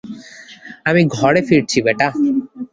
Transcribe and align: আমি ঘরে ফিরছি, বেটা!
আমি 0.85 1.01
ঘরে 1.15 1.41
ফিরছি, 1.47 1.79
বেটা! 1.85 2.07